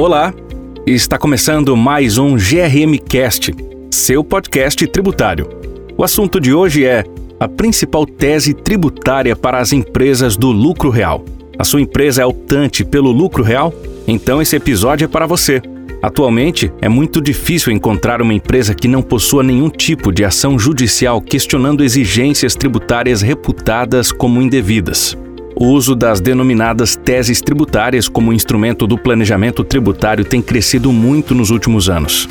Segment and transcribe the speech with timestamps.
[0.00, 0.32] Olá,
[0.86, 3.52] está começando mais um GRM Cast,
[3.90, 5.48] seu podcast tributário.
[5.96, 7.02] O assunto de hoje é
[7.40, 11.24] a principal tese tributária para as empresas do lucro real.
[11.58, 13.74] A sua empresa é optante pelo lucro real?
[14.06, 15.60] Então esse episódio é para você.
[16.00, 21.20] Atualmente, é muito difícil encontrar uma empresa que não possua nenhum tipo de ação judicial
[21.20, 25.18] questionando exigências tributárias reputadas como indevidas.
[25.60, 31.50] O uso das denominadas teses tributárias como instrumento do planejamento tributário tem crescido muito nos
[31.50, 32.28] últimos anos.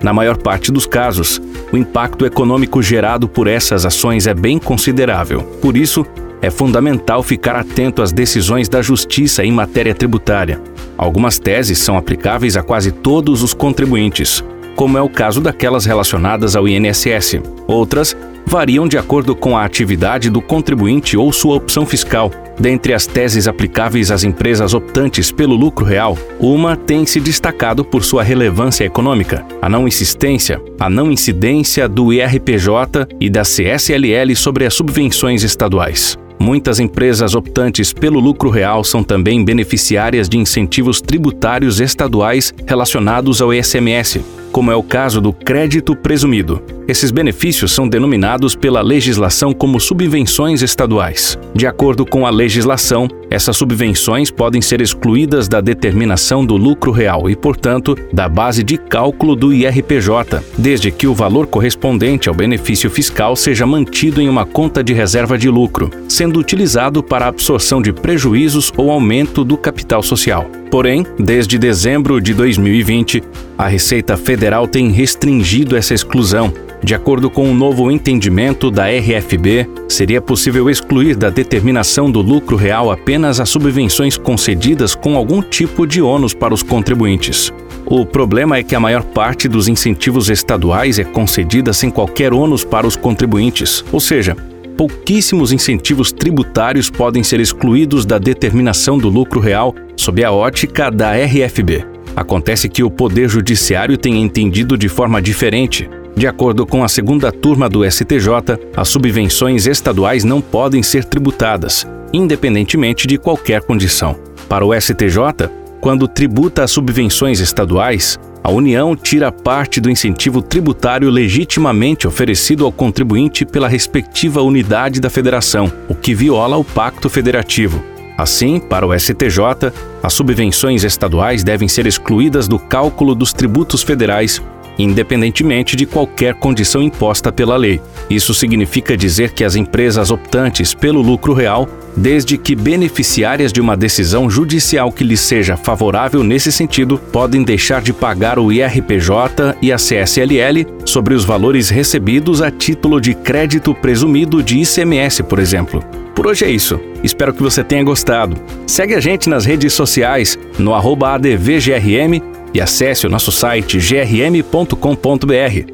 [0.00, 5.42] Na maior parte dos casos, o impacto econômico gerado por essas ações é bem considerável.
[5.60, 6.06] Por isso,
[6.40, 10.60] é fundamental ficar atento às decisões da Justiça em matéria tributária.
[10.96, 14.44] Algumas teses são aplicáveis a quase todos os contribuintes,
[14.76, 17.40] como é o caso daquelas relacionadas ao INSS.
[17.66, 18.16] Outras
[18.46, 22.30] variam de acordo com a atividade do contribuinte ou sua opção fiscal.
[22.58, 28.02] Dentre as teses aplicáveis às empresas optantes pelo lucro real, uma tem se destacado por
[28.02, 34.64] sua relevância econômica: a não insistência, a não incidência do IRPJ e da CSLL sobre
[34.64, 36.18] as subvenções estaduais.
[36.40, 43.52] Muitas empresas optantes pelo lucro real são também beneficiárias de incentivos tributários estaduais relacionados ao
[43.52, 46.62] ICMS, como é o caso do crédito presumido.
[46.88, 51.38] Esses benefícios são denominados pela legislação como subvenções estaduais.
[51.54, 57.28] De acordo com a legislação, essas subvenções podem ser excluídas da determinação do lucro real
[57.28, 62.88] e, portanto, da base de cálculo do IRPJ, desde que o valor correspondente ao benefício
[62.88, 67.82] fiscal seja mantido em uma conta de reserva de lucro, sendo utilizado para a absorção
[67.82, 70.46] de prejuízos ou aumento do capital social.
[70.70, 73.22] Porém, desde dezembro de 2020,
[73.56, 76.52] a Receita Federal tem restringido essa exclusão
[76.82, 82.20] de acordo com o um novo entendimento da RFB, seria possível excluir da determinação do
[82.20, 87.52] lucro real apenas as subvenções concedidas com algum tipo de ônus para os contribuintes.
[87.84, 92.64] O problema é que a maior parte dos incentivos estaduais é concedida sem qualquer ônus
[92.64, 94.36] para os contribuintes, ou seja,
[94.78, 101.12] pouquíssimos incentivos tributários podem ser excluídos da determinação do lucro real sob a ótica da
[101.12, 101.84] RFB.
[102.16, 107.30] Acontece que o Poder Judiciário tem entendido de forma diferente de acordo com a segunda
[107.30, 114.16] turma do STJ, as subvenções estaduais não podem ser tributadas, independentemente de qualquer condição.
[114.48, 115.48] Para o STJ,
[115.80, 122.72] quando tributa as subvenções estaduais, a União tira parte do incentivo tributário legitimamente oferecido ao
[122.72, 127.84] contribuinte pela respectiva unidade da federação, o que viola o Pacto Federativo.
[128.16, 129.70] Assim, para o STJ,
[130.02, 134.42] as subvenções estaduais devem ser excluídas do cálculo dos tributos federais
[134.78, 137.80] independentemente de qualquer condição imposta pela lei.
[138.08, 143.76] Isso significa dizer que as empresas optantes pelo lucro real, desde que beneficiárias de uma
[143.76, 149.72] decisão judicial que lhes seja favorável nesse sentido, podem deixar de pagar o IRPJ e
[149.72, 155.82] a CSLL sobre os valores recebidos a título de crédito presumido de ICMS, por exemplo.
[156.14, 156.80] Por hoje é isso.
[157.02, 158.36] Espero que você tenha gostado.
[158.66, 162.20] Segue a gente nas redes sociais no ADVGRM
[162.52, 164.74] e acesse o nosso site grm.com.br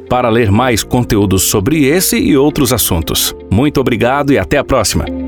[0.09, 3.35] para ler mais conteúdos sobre esse e outros assuntos.
[3.51, 5.24] Muito obrigado e até a próxima!